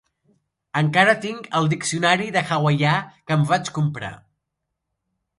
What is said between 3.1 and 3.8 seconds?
que em vaig